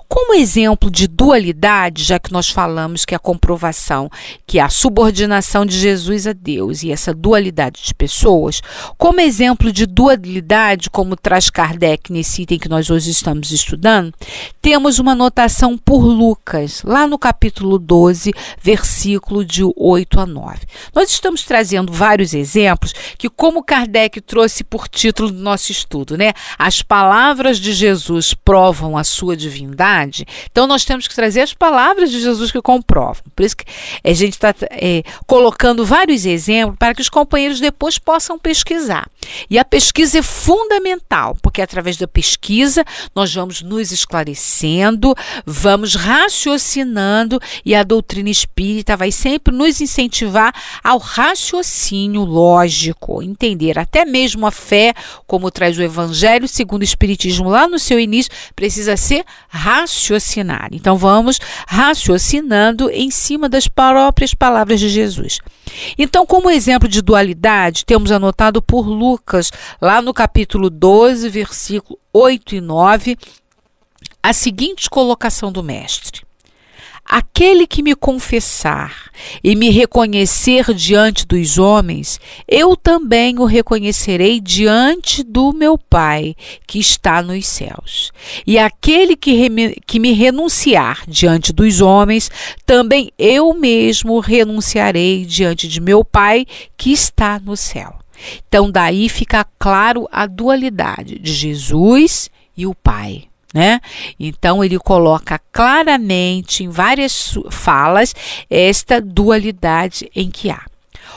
Como 0.07 0.35
exemplo 0.35 0.91
de 0.91 1.07
dualidade, 1.07 2.03
já 2.03 2.19
que 2.19 2.31
nós 2.31 2.49
falamos 2.49 3.05
que 3.05 3.15
a 3.15 3.19
comprovação, 3.19 4.09
que 4.45 4.59
a 4.59 4.69
subordinação 4.69 5.65
de 5.65 5.77
Jesus 5.77 6.27
a 6.27 6.33
Deus 6.33 6.83
e 6.83 6.91
essa 6.91 7.13
dualidade 7.13 7.81
de 7.83 7.93
pessoas, 7.93 8.61
como 8.97 9.19
exemplo 9.19 9.71
de 9.71 9.85
dualidade, 9.85 10.89
como 10.89 11.15
traz 11.15 11.49
Kardec 11.49 12.13
nesse 12.13 12.43
item 12.43 12.59
que 12.59 12.69
nós 12.69 12.89
hoje 12.89 13.09
estamos 13.09 13.51
estudando, 13.51 14.13
temos 14.61 14.99
uma 14.99 15.15
notação 15.15 15.77
por 15.77 16.03
Lucas, 16.05 16.83
lá 16.83 17.07
no 17.07 17.17
capítulo 17.17 17.79
12, 17.79 18.31
versículo 18.61 19.43
de 19.43 19.63
8 19.75 20.19
a 20.19 20.25
9. 20.25 20.59
Nós 20.93 21.09
estamos 21.09 21.43
trazendo 21.43 21.91
vários 21.91 22.33
exemplos 22.33 22.93
que, 23.17 23.29
como 23.29 23.63
Kardec 23.63 24.21
trouxe 24.21 24.63
por 24.63 24.87
título 24.87 25.31
do 25.31 25.39
nosso 25.39 25.71
estudo, 25.71 26.15
né? 26.15 26.33
As 26.57 26.81
palavras 26.81 27.57
de 27.57 27.73
Jesus 27.73 28.33
provam 28.33 28.97
a 28.97 29.03
sua 29.03 29.35
divindade 29.35 29.94
dualidade, 29.95 30.25
então 30.51 30.67
nós 30.67 30.83
temos 30.83 31.07
que 31.07 31.15
trazer 31.15 31.41
as 31.41 31.53
palavras 31.53 32.11
de 32.11 32.19
Jesus 32.19 32.51
que 32.51 32.61
comprovam. 32.61 33.23
Por 33.35 33.43
isso 33.43 33.55
que 33.55 33.65
a 34.03 34.13
gente 34.13 34.33
está 34.33 34.53
é, 34.71 35.03
colocando 35.25 35.85
vários 35.85 36.25
exemplos 36.25 36.77
para 36.77 36.93
que 36.93 37.01
os 37.01 37.09
companheiros 37.09 37.59
depois 37.59 37.97
possam 37.97 38.37
pesquisar. 38.37 39.07
E 39.49 39.57
a 39.57 39.65
pesquisa 39.65 40.19
é 40.19 40.21
fundamental, 40.21 41.37
porque 41.41 41.61
através 41.61 41.97
da 41.97 42.07
pesquisa 42.07 42.83
nós 43.15 43.33
vamos 43.33 43.61
nos 43.61 43.91
esclarecendo, 43.91 45.15
vamos 45.45 45.95
raciocinando 45.95 47.39
e 47.65 47.73
a 47.73 47.83
doutrina 47.83 48.29
espírita 48.29 48.97
vai 48.97 49.11
sempre 49.11 49.55
nos 49.55 49.81
incentivar 49.81 50.53
ao 50.83 50.97
raciocínio 50.97 52.23
lógico, 52.23 53.21
entender 53.21 53.79
até 53.79 54.05
mesmo 54.05 54.45
a 54.45 54.51
fé, 54.51 54.93
como 55.25 55.51
traz 55.51 55.77
o 55.77 55.83
Evangelho 55.83 56.47
segundo 56.47 56.81
o 56.81 56.85
Espiritismo 56.85 57.49
lá 57.49 57.67
no 57.67 57.79
seu 57.79 57.99
início, 57.99 58.31
precisa 58.55 58.97
ser 58.97 59.23
raciocinada. 59.85 60.75
Então 60.75 60.97
vamos 60.97 61.39
raciocinando 61.67 62.89
em 62.89 63.11
cima 63.11 63.47
das 63.47 63.67
próprias 63.67 64.33
palavras 64.33 64.79
de 64.79 64.89
Jesus. 64.89 65.39
Então, 65.97 66.25
como 66.25 66.49
exemplo 66.49 66.89
de 66.89 67.01
dualidade, 67.01 67.85
temos 67.85 68.11
anotado 68.11 68.61
por 68.61 68.87
Lucas, 68.87 69.51
lá 69.79 70.01
no 70.01 70.13
capítulo 70.13 70.69
12, 70.69 71.29
versículo 71.29 71.99
8 72.11 72.55
e 72.55 72.61
9, 72.61 73.17
a 74.21 74.33
seguinte 74.33 74.89
colocação 74.89 75.51
do 75.51 75.63
Mestre: 75.63 76.23
Aquele 77.07 77.67
que 77.67 77.83
me 77.83 77.95
confessar 77.95 79.11
e 79.43 79.55
me 79.55 79.69
reconhecer 79.69 80.73
diante 80.73 81.23
dos 81.23 81.59
homens, 81.59 82.19
eu 82.47 82.75
também 82.75 83.37
o 83.37 83.45
reconhecerei 83.45 84.41
diante 84.41 85.23
do 85.23 85.53
meu 85.53 85.77
Pai 85.77 86.35
que 86.65 86.79
está 86.79 87.21
nos 87.21 87.45
céus. 87.45 88.11
E 88.45 88.57
aquele 88.57 89.15
que, 89.15 89.49
que 89.85 89.99
me 89.99 90.13
renunciar 90.13 91.03
diante 91.07 91.53
dos 91.53 91.79
homens, 91.79 92.31
também 92.65 93.11
eu 93.19 93.53
mesmo 93.53 94.19
renunciarei 94.19 95.25
diante 95.25 95.67
de 95.67 95.79
meu 95.79 96.03
Pai 96.03 96.47
que 96.75 96.91
está 96.91 97.39
no 97.39 97.55
céu. 97.55 97.99
Então, 98.47 98.71
daí 98.71 99.09
fica 99.09 99.45
claro 99.59 100.07
a 100.11 100.25
dualidade 100.25 101.19
de 101.19 101.31
Jesus 101.31 102.31
e 102.57 102.65
o 102.65 102.73
Pai. 102.73 103.25
Né? 103.55 103.79
Então 104.19 104.61
ele 104.61 104.77
coloca 104.77 105.39
claramente 105.49 106.65
em 106.65 106.67
várias 106.67 107.39
falas 107.49 108.13
esta 108.49 108.99
dualidade 108.99 110.11
em 110.13 110.29
que 110.29 110.49
há. 110.49 110.61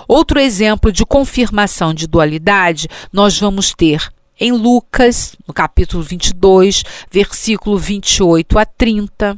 Outro 0.07 0.39
exemplo 0.39 0.93
de 0.93 1.05
confirmação 1.05 1.93
de 1.93 2.07
dualidade 2.07 2.87
nós 3.13 3.37
vamos 3.41 3.75
ter 3.75 4.09
em 4.39 4.53
Lucas, 4.53 5.35
no 5.49 5.53
capítulo 5.53 6.01
22, 6.01 6.85
versículo 7.11 7.77
28 7.77 8.57
a 8.57 8.65
30, 8.65 9.37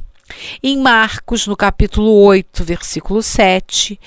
em 0.62 0.78
Marcos, 0.78 1.47
no 1.47 1.57
capítulo 1.57 2.12
8, 2.25 2.62
versículo 2.64 3.23
7, 3.23 3.99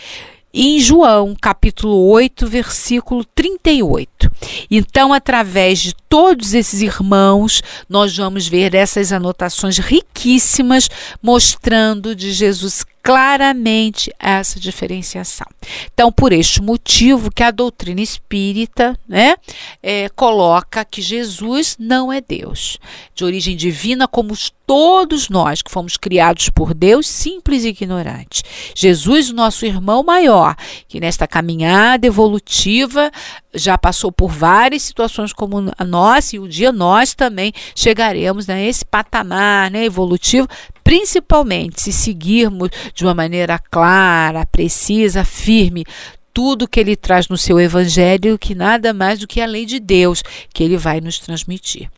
em 0.53 0.79
João, 0.79 1.35
capítulo 1.39 2.09
8, 2.09 2.45
versículo 2.45 3.25
38. 3.25 4.31
Então, 4.69 5.11
através 5.11 5.79
de 5.79 5.95
todos 6.07 6.53
esses 6.53 6.81
irmãos, 6.81 7.63
nós 7.89 8.15
vamos 8.15 8.47
ver 8.47 8.75
essas 8.75 9.11
anotações 9.11 9.79
riquíssimas 9.79 10.87
mostrando 11.23 12.15
de 12.15 12.31
Jesus 12.31 12.85
claramente 13.03 14.09
essa 14.17 14.57
diferenciação. 14.57 15.45
Então, 15.93 16.09
por 16.09 16.31
este 16.31 16.61
motivo 16.61 17.29
que 17.29 17.43
a 17.43 17.51
doutrina 17.51 17.99
espírita 17.99 18.97
né, 19.05 19.35
é, 19.81 20.07
coloca 20.07 20.85
que 20.85 21.01
Jesus 21.01 21.75
não 21.77 22.13
é 22.13 22.21
Deus, 22.21 22.77
de 23.13 23.25
origem 23.25 23.57
divina, 23.57 24.07
como 24.07 24.33
todos 24.65 25.27
nós 25.27 25.61
que 25.61 25.69
fomos 25.69 25.97
criados 25.97 26.49
por 26.49 26.73
Deus, 26.73 27.05
simples 27.07 27.65
e 27.65 27.69
ignorantes. 27.69 28.41
Jesus, 28.73 29.29
nosso 29.31 29.65
irmão 29.65 30.01
maior, 30.01 30.55
que 30.87 31.01
nesta 31.01 31.27
caminhada 31.27 32.07
evolutiva 32.07 33.11
já 33.53 33.77
passou 33.77 34.11
por 34.11 34.31
várias 34.31 34.83
situações 34.83 35.31
como 35.31 35.71
a 35.77 35.83
nossa, 35.85 36.35
e 36.35 36.39
um 36.39 36.47
dia 36.47 36.71
nós 36.71 37.13
também 37.13 37.53
chegaremos 37.75 38.47
nesse 38.47 38.85
patamar 38.85 39.69
né, 39.69 39.85
evolutivo 39.85 40.47
principalmente 40.83 41.81
se 41.81 41.93
seguirmos 41.93 42.69
de 42.93 43.05
uma 43.05 43.13
maneira 43.13 43.57
clara, 43.57 44.45
precisa, 44.45 45.23
firme 45.23 45.85
tudo 46.33 46.67
que 46.67 46.79
ele 46.79 46.95
traz 46.95 47.27
no 47.27 47.37
seu 47.37 47.59
evangelho, 47.59 48.39
que 48.39 48.55
nada 48.55 48.91
mais 48.91 49.19
do 49.19 49.27
que 49.27 49.39
a 49.39 49.45
lei 49.45 49.65
de 49.65 49.79
Deus 49.79 50.23
que 50.53 50.63
ele 50.63 50.77
vai 50.77 50.99
nos 50.99 51.19
transmitir. 51.19 51.89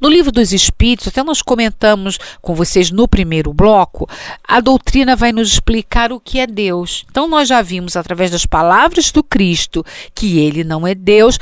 No 0.00 0.08
livro 0.08 0.32
dos 0.32 0.52
Espíritos, 0.52 1.08
até 1.08 1.22
nós 1.22 1.42
comentamos 1.42 2.18
com 2.40 2.54
vocês 2.54 2.90
no 2.90 3.06
primeiro 3.06 3.52
bloco, 3.52 4.08
a 4.42 4.60
doutrina 4.60 5.14
vai 5.14 5.32
nos 5.32 5.52
explicar 5.52 6.12
o 6.12 6.18
que 6.18 6.40
é 6.40 6.46
Deus. 6.46 7.04
Então, 7.10 7.28
nós 7.28 7.48
já 7.48 7.60
vimos 7.60 7.96
através 7.96 8.30
das 8.30 8.46
palavras 8.46 9.10
do 9.12 9.22
Cristo 9.22 9.84
que 10.14 10.38
ele 10.38 10.64
não 10.64 10.86
é 10.86 10.94
Deus, 10.94 11.38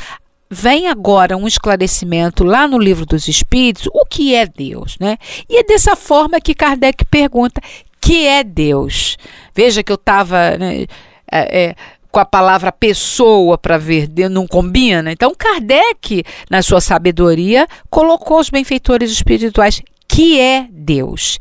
vem 0.51 0.89
agora 0.89 1.37
um 1.37 1.47
esclarecimento 1.47 2.43
lá 2.43 2.67
no 2.67 2.79
livro 2.79 3.05
dos 3.05 3.29
Espíritos, 3.29 3.89
o 3.93 4.05
que 4.05 4.35
é 4.35 4.47
Deus, 4.47 4.97
né? 4.99 5.19
E 5.49 5.59
é 5.59 5.65
dessa 5.65 5.95
forma 5.95 6.41
que 6.41 6.55
Kardec 6.55 7.05
pergunta, 7.05 7.61
que 8.01 8.27
é 8.27 8.43
Deus? 8.43 9.17
Veja 9.55 9.83
que 9.83 9.93
eu 9.93 9.97
estava 9.97 10.57
né, 10.57 10.87
é, 11.31 11.69
é, 11.69 11.75
com 12.11 12.21
a 12.21 12.25
palavra 12.25 12.73
pessoa 12.73 13.59
para 13.59 13.79
ver, 13.79 14.09
não 14.31 14.47
combina. 14.47 15.13
Então 15.13 15.35
Kardec, 15.37 16.25
na 16.51 16.63
sua 16.63 16.81
sabedoria, 16.81 17.67
colocou 17.91 18.41
os 18.41 18.51
benfeitores 18.51 19.11
espirituais 19.11 19.83
que 20.09 20.41
é 20.41 20.67
Deus? 20.73 21.39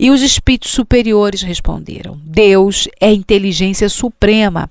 E 0.00 0.10
os 0.10 0.22
espíritos 0.22 0.70
superiores 0.70 1.42
responderam: 1.42 2.18
Deus 2.24 2.88
é 3.00 3.12
inteligência 3.12 3.88
suprema, 3.88 4.70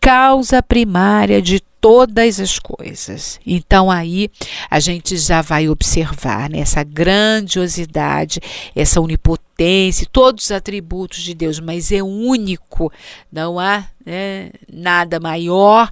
causa 0.00 0.62
primária 0.62 1.42
de 1.42 1.60
todas 1.86 2.40
as 2.40 2.58
coisas. 2.58 3.38
Então 3.46 3.88
aí 3.88 4.28
a 4.68 4.80
gente 4.80 5.16
já 5.16 5.40
vai 5.40 5.68
observar 5.68 6.50
né, 6.50 6.58
essa 6.58 6.82
grandiosidade, 6.82 8.40
essa 8.74 9.00
onipotência, 9.00 10.04
todos 10.10 10.46
os 10.46 10.50
atributos 10.50 11.22
de 11.22 11.32
Deus, 11.32 11.60
mas 11.60 11.92
é 11.92 12.02
único, 12.02 12.92
não 13.30 13.56
há 13.56 13.84
né, 14.04 14.50
nada 14.68 15.20
maior, 15.20 15.88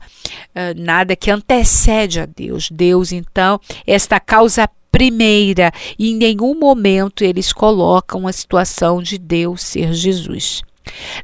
uh, 0.51 0.75
nada 0.77 1.15
que 1.15 1.31
antecede 1.31 2.19
a 2.19 2.27
Deus. 2.27 2.69
Deus, 2.73 3.13
então, 3.13 3.61
esta 3.87 4.19
causa 4.19 4.69
primeira, 4.91 5.71
e 5.97 6.11
em 6.11 6.17
nenhum 6.17 6.59
momento 6.59 7.23
eles 7.23 7.53
colocam 7.53 8.27
a 8.27 8.33
situação 8.33 9.01
de 9.01 9.17
Deus 9.17 9.63
ser 9.63 9.93
Jesus. 9.93 10.65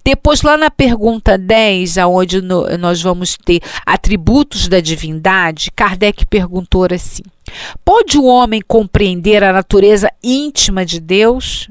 Depois, 0.05 0.43
lá 0.43 0.57
na 0.57 0.71
pergunta 0.71 1.37
10, 1.37 1.99
aonde 1.99 2.41
no, 2.41 2.67
nós 2.79 3.03
vamos 3.03 3.37
ter 3.37 3.61
atributos 3.85 4.69
da 4.69 4.81
divindade, 4.81 5.71
Kardec 5.75 6.27
perguntou 6.27 6.87
assim: 6.91 7.23
Pode 7.85 8.19
o 8.19 8.25
homem 8.25 8.63
compreender 8.67 9.45
a 9.45 9.53
natureza 9.53 10.11
íntima 10.23 10.85
de 10.85 11.01
Deus? 11.01 11.69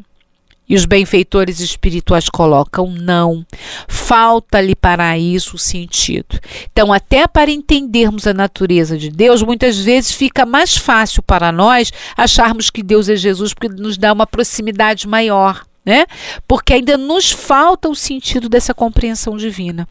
E 0.70 0.76
os 0.76 0.86
benfeitores 0.86 1.60
espirituais 1.62 2.30
colocam 2.30 2.92
não. 2.92 3.44
Falta-lhe 3.88 4.76
para 4.76 5.18
isso 5.18 5.56
o 5.56 5.60
sentido. 5.60 6.40
Então, 6.72 6.94
até 6.94 7.28
para 7.28 7.50
entendermos 7.50 8.28
a 8.28 8.36
natureza 8.36 8.96
de 8.96 9.10
Deus, 9.10 9.42
muitas 9.42 9.80
vezes 9.80 10.12
fica 10.12 10.46
mais 10.46 10.78
fácil 10.78 11.24
para 11.24 11.52
nós 11.52 11.92
acharmos 12.16 12.70
que 12.70 12.84
Deus 12.84 13.10
é 13.10 13.16
Jesus, 13.16 13.52
porque 13.52 13.68
nos 13.68 13.98
dá 13.98 14.14
uma 14.14 14.28
proximidade 14.28 15.08
maior 15.08 15.66
né? 15.90 16.06
Porque 16.48 16.74
ainda 16.74 16.96
nos 17.00 17.32
falta 17.32 17.90
o 17.90 17.96
sentido 17.96 18.48
dessa 18.48 18.76
compreensão 18.76 19.36
divina. 19.36 19.88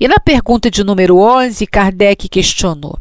E 0.00 0.08
na 0.08 0.18
pergunta 0.18 0.70
de 0.70 0.82
número 0.82 1.18
11, 1.18 1.66
Kardec 1.66 2.26
questionou: 2.26 2.98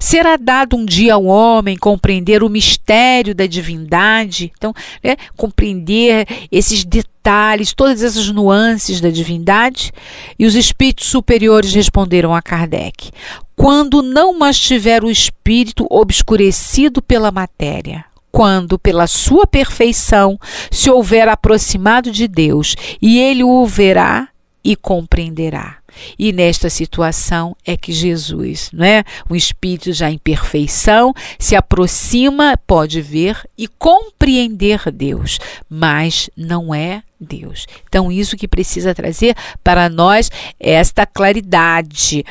Será 0.00 0.36
dado 0.36 0.76
um 0.76 0.84
dia 0.84 1.14
ao 1.14 1.24
homem 1.24 1.76
compreender 1.76 2.42
o 2.42 2.48
mistério 2.48 3.36
da 3.36 3.46
divindade? 3.46 4.52
Então, 4.58 4.74
né, 5.02 5.16
compreender 5.36 6.26
esses 6.50 6.84
detalhes, 6.84 7.72
todas 7.72 8.02
essas 8.02 8.28
nuances 8.30 9.00
da 9.00 9.08
divindade? 9.08 9.92
E 10.36 10.44
os 10.44 10.56
espíritos 10.56 11.06
superiores 11.06 11.72
responderam 11.72 12.34
a 12.34 12.42
Kardec: 12.42 13.12
Quando 13.54 14.02
não 14.02 14.36
mais 14.36 14.58
tiver 14.58 15.04
o 15.04 15.10
espírito 15.10 15.86
obscurecido 15.88 17.00
pela 17.00 17.30
matéria 17.30 18.07
quando, 18.38 18.78
pela 18.78 19.08
sua 19.08 19.48
perfeição, 19.48 20.38
se 20.70 20.88
houver 20.88 21.26
aproximado 21.26 22.12
de 22.12 22.28
Deus, 22.28 22.76
e 23.02 23.18
ele 23.18 23.42
o 23.42 23.66
verá 23.66 24.28
e 24.62 24.76
compreenderá. 24.76 25.78
E 26.16 26.32
nesta 26.32 26.70
situação 26.70 27.56
é 27.66 27.76
que 27.76 27.90
Jesus, 27.92 28.70
não 28.72 28.84
é? 28.86 29.02
O 29.28 29.34
espírito 29.34 29.92
já 29.92 30.08
em 30.08 30.18
perfeição 30.18 31.12
se 31.36 31.56
aproxima, 31.56 32.56
pode 32.64 33.00
ver 33.00 33.36
e 33.58 33.66
compreender 33.66 34.88
Deus, 34.92 35.40
mas 35.68 36.30
não 36.36 36.72
é 36.72 37.02
Deus. 37.20 37.66
Então, 37.88 38.12
isso 38.12 38.36
que 38.36 38.46
precisa 38.46 38.94
trazer 38.94 39.34
para 39.64 39.88
nós 39.88 40.30
esta 40.58 41.04
claridade 41.04 42.24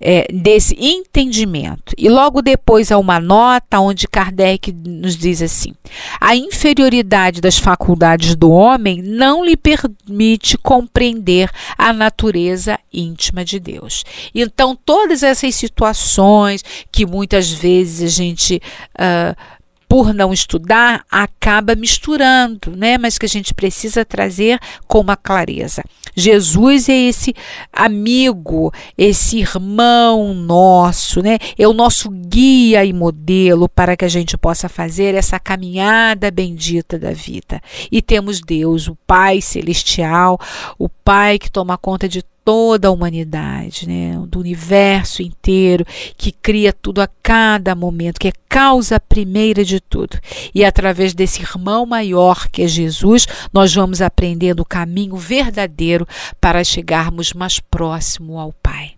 é, 0.00 0.26
desse 0.32 0.76
entendimento. 0.78 1.94
E 1.96 2.08
logo 2.08 2.42
depois 2.42 2.92
há 2.92 2.98
uma 2.98 3.18
nota 3.18 3.80
onde 3.80 4.06
Kardec 4.06 4.70
nos 4.72 5.16
diz 5.16 5.40
assim: 5.40 5.72
a 6.20 6.36
inferioridade 6.36 7.40
das 7.40 7.58
faculdades 7.58 8.36
do 8.36 8.50
homem 8.50 9.00
não 9.02 9.44
lhe 9.44 9.56
permite 9.56 10.58
compreender 10.58 11.50
a 11.78 11.92
natureza 11.92 12.78
íntima 12.92 13.44
de 13.44 13.58
Deus. 13.58 14.04
Então, 14.34 14.76
todas 14.76 15.22
essas 15.22 15.54
situações 15.54 16.62
que 16.92 17.06
muitas 17.06 17.50
vezes 17.50 18.12
a 18.12 18.14
gente. 18.14 18.60
Uh, 18.94 19.54
por 19.88 20.12
não 20.12 20.32
estudar, 20.32 21.04
acaba 21.10 21.74
misturando, 21.74 22.74
né? 22.76 22.98
Mas 22.98 23.18
que 23.18 23.26
a 23.26 23.28
gente 23.28 23.54
precisa 23.54 24.04
trazer 24.04 24.58
com 24.86 25.00
uma 25.00 25.16
clareza. 25.16 25.82
Jesus 26.16 26.88
é 26.88 26.96
esse 26.96 27.34
amigo, 27.72 28.72
esse 28.96 29.38
irmão 29.38 30.34
nosso, 30.34 31.22
né? 31.22 31.38
É 31.58 31.66
o 31.66 31.72
nosso 31.72 32.10
guia 32.10 32.84
e 32.84 32.92
modelo 32.92 33.68
para 33.68 33.96
que 33.96 34.04
a 34.04 34.08
gente 34.08 34.36
possa 34.36 34.68
fazer 34.68 35.14
essa 35.14 35.38
caminhada 35.38 36.30
bendita 36.30 36.98
da 36.98 37.12
vida. 37.12 37.60
E 37.90 38.00
temos 38.00 38.40
Deus, 38.40 38.88
o 38.88 38.96
Pai 39.06 39.40
celestial, 39.40 40.38
o 40.78 40.88
Pai 40.88 41.38
que 41.38 41.50
toma 41.50 41.76
conta 41.76 42.08
de 42.08 42.22
toda 42.44 42.88
a 42.88 42.90
humanidade, 42.90 43.88
né, 43.88 44.20
do 44.28 44.38
universo 44.38 45.22
inteiro, 45.22 45.84
que 46.16 46.30
cria 46.30 46.72
tudo 46.72 47.00
a 47.00 47.08
cada 47.22 47.74
momento, 47.74 48.20
que 48.20 48.28
é 48.28 48.32
causa 48.48 49.00
primeira 49.00 49.64
de 49.64 49.80
tudo. 49.80 50.18
E 50.54 50.64
através 50.64 51.14
desse 51.14 51.42
irmão 51.42 51.86
maior 51.86 52.48
que 52.48 52.62
é 52.62 52.68
Jesus, 52.68 53.26
nós 53.52 53.74
vamos 53.74 54.02
aprendendo 54.02 54.60
o 54.60 54.66
caminho 54.66 55.16
verdadeiro 55.16 56.06
para 56.40 56.62
chegarmos 56.62 57.32
mais 57.32 57.58
próximo 57.58 58.38
ao 58.38 58.52
Pai. 58.52 58.94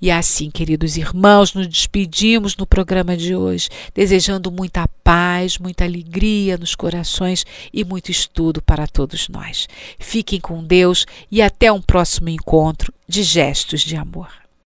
E 0.00 0.10
assim, 0.10 0.50
queridos 0.50 0.96
irmãos, 0.96 1.54
nos 1.54 1.66
despedimos 1.66 2.56
no 2.56 2.66
programa 2.66 3.16
de 3.16 3.34
hoje, 3.34 3.68
desejando 3.94 4.50
muita 4.50 4.88
paz, 5.02 5.58
muita 5.58 5.84
alegria 5.84 6.56
nos 6.56 6.74
corações 6.74 7.44
e 7.72 7.84
muito 7.84 8.10
estudo 8.10 8.60
para 8.62 8.86
todos 8.86 9.28
nós. 9.28 9.68
Fiquem 9.98 10.40
com 10.40 10.62
Deus 10.62 11.06
e 11.30 11.40
até 11.40 11.70
um 11.72 11.80
próximo 11.80 12.28
encontro 12.28 12.92
de 13.08 13.22
gestos 13.22 13.80
de 13.80 13.96
amor. 13.96 14.41